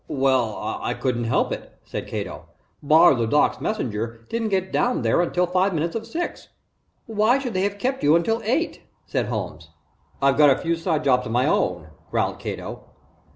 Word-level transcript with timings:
"Well 0.07 0.79
I 0.81 0.95
couldn't 0.95 1.25
help 1.25 1.51
it," 1.51 1.73
said 1.83 2.07
Cato. 2.07 2.45
"Bar, 2.81 3.13
LeDuc's 3.13 3.61
messenger 3.61 4.25
didn't 4.29 4.49
get 4.49 4.71
down 4.71 5.03
there 5.03 5.21
until 5.21 5.45
five 5.45 5.75
minutes 5.75 5.95
of 5.95 6.07
six." 6.07 6.47
"Why 7.05 7.37
should 7.37 7.53
that 7.53 7.59
have 7.59 7.77
kept 7.77 8.01
you 8.01 8.15
until 8.15 8.41
eight?" 8.43 8.81
said 9.05 9.27
Holmes. 9.27 9.69
"I've 10.19 10.39
got 10.39 10.49
a 10.49 10.57
few 10.57 10.75
side 10.75 11.03
jobs 11.03 11.27
of 11.27 11.31
my 11.31 11.45
own," 11.45 11.89
growled 12.09 12.39
Cato. 12.39 12.85